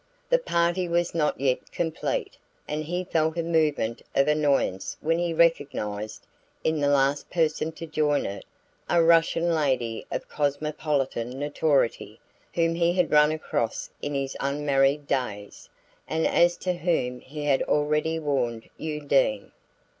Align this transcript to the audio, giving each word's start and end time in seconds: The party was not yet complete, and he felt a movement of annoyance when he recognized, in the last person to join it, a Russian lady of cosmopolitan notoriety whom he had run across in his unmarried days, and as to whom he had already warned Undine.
The 0.31 0.39
party 0.39 0.87
was 0.87 1.13
not 1.13 1.39
yet 1.39 1.71
complete, 1.71 2.35
and 2.67 2.83
he 2.83 3.03
felt 3.03 3.37
a 3.37 3.43
movement 3.43 4.01
of 4.15 4.27
annoyance 4.27 4.97
when 4.99 5.19
he 5.19 5.31
recognized, 5.31 6.25
in 6.63 6.79
the 6.79 6.87
last 6.87 7.29
person 7.29 7.71
to 7.73 7.85
join 7.85 8.25
it, 8.25 8.43
a 8.89 9.03
Russian 9.03 9.53
lady 9.53 10.07
of 10.09 10.27
cosmopolitan 10.27 11.37
notoriety 11.37 12.19
whom 12.51 12.73
he 12.73 12.93
had 12.93 13.11
run 13.11 13.31
across 13.31 13.91
in 14.01 14.15
his 14.15 14.35
unmarried 14.39 15.05
days, 15.05 15.69
and 16.07 16.25
as 16.25 16.57
to 16.57 16.73
whom 16.73 17.19
he 17.21 17.45
had 17.45 17.61
already 17.61 18.17
warned 18.17 18.67
Undine. 18.79 19.51